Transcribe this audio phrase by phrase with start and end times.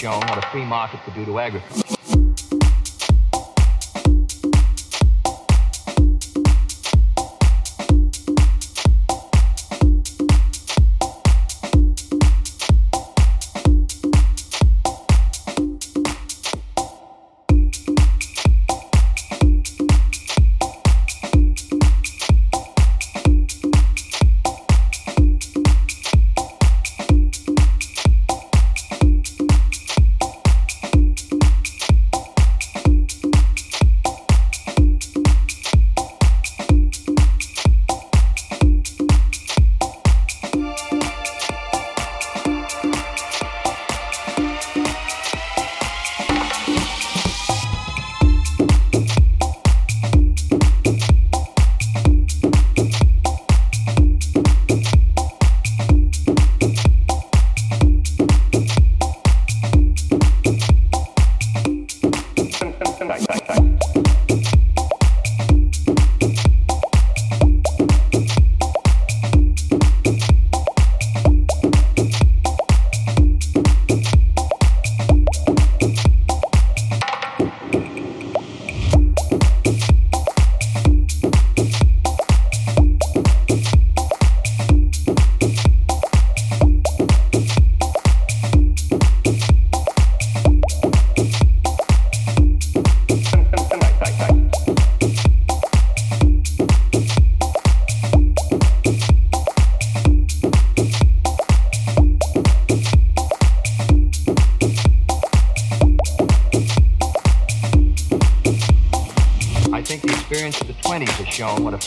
[0.00, 1.89] shown what a free market could do to agriculture.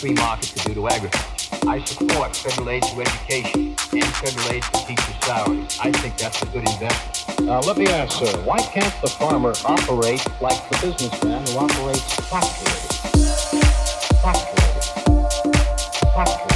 [0.04, 1.66] Free market to do to agriculture.
[1.66, 5.80] I support federal aid to education and federal aid to teacher salaries.
[5.82, 7.48] I think that's a good investment.
[7.48, 12.16] Now, let me ask, sir, why can't the farmer operate like the businessman who operates
[12.28, 12.98] factories?
[14.22, 14.64] Factories.
[16.16, 16.53] put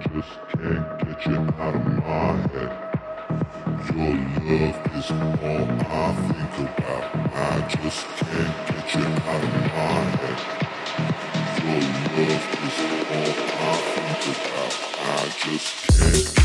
[0.00, 2.72] just can't get you out of my head.
[3.94, 4.14] Your
[4.48, 7.04] love is all I think about.
[7.34, 10.38] I just can't get you out of my head.
[11.64, 11.80] Your
[12.16, 12.78] love is
[13.10, 14.74] all I think about.
[15.00, 16.39] I just can't.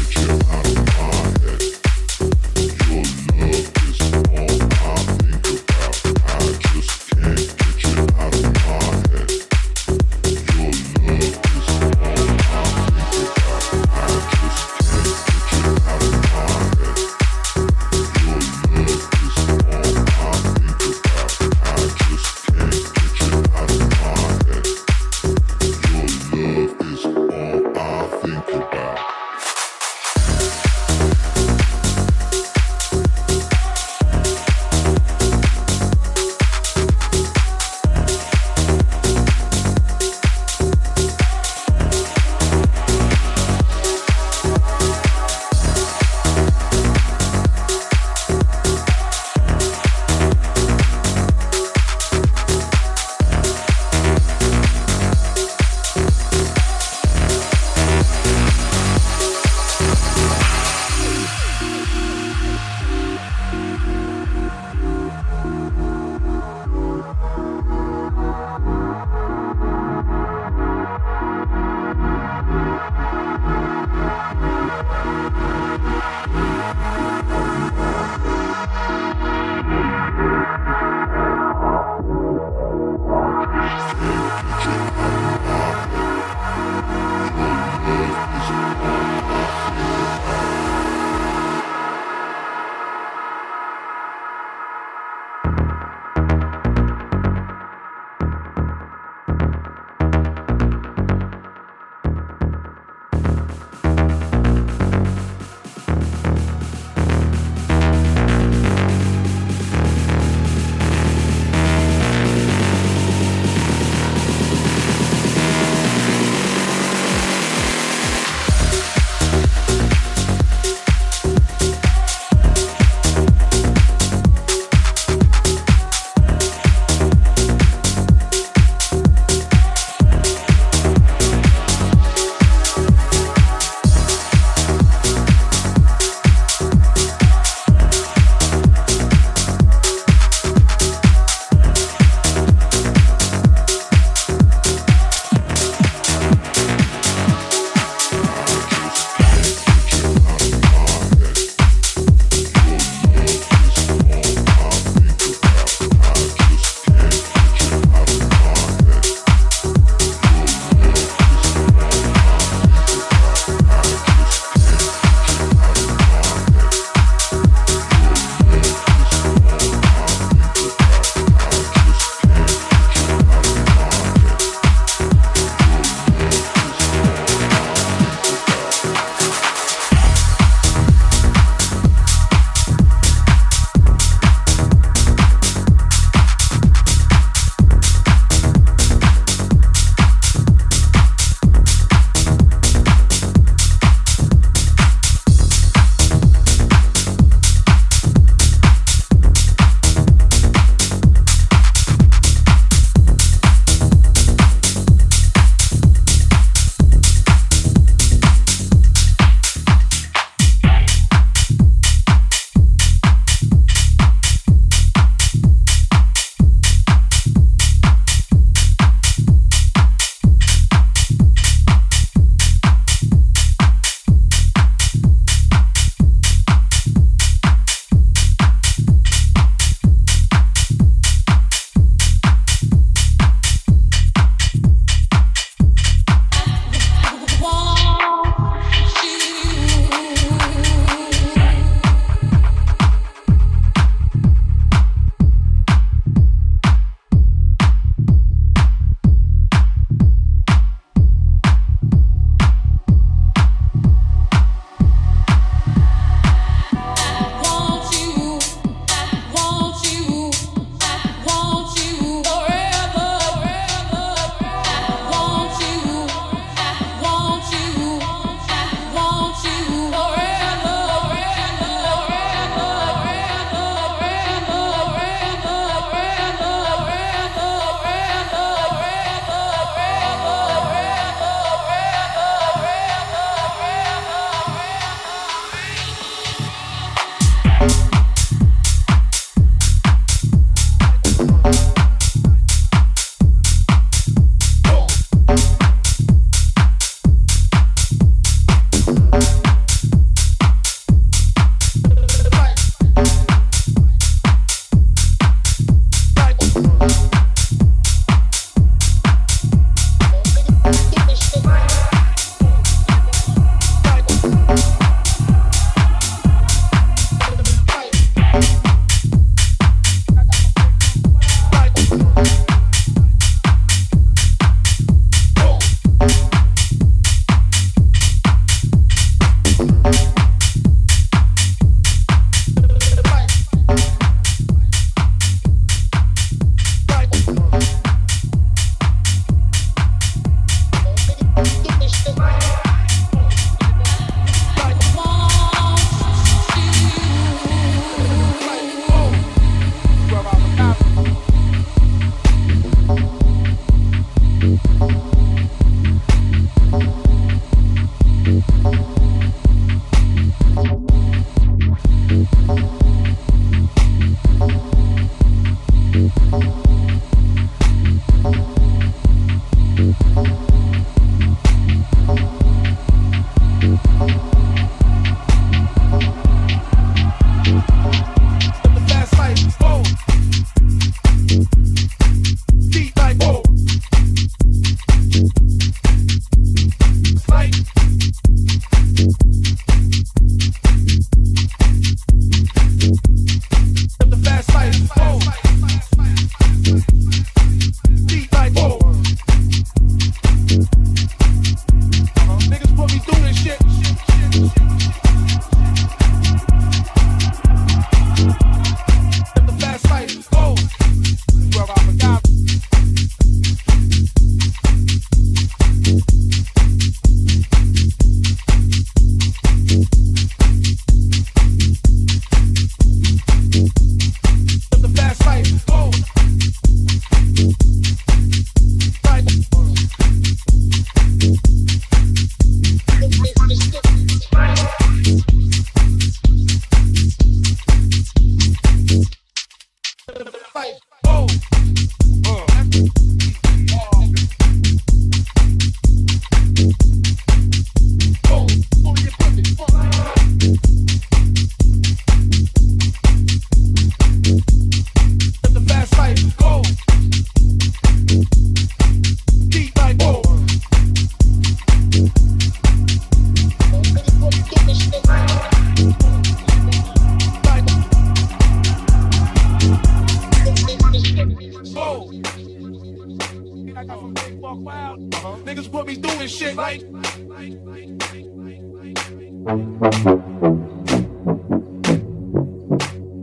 [476.56, 476.82] Shit like.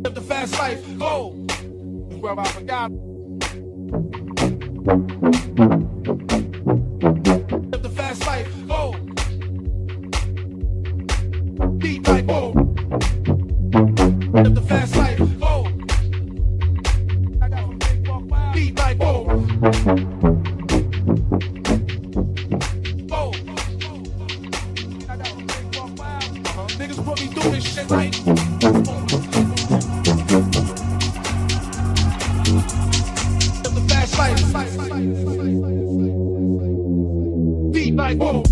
[0.02, 0.58] Live the fast
[8.26, 8.48] life,
[12.28, 12.61] oh,
[38.14, 38.51] like whoa.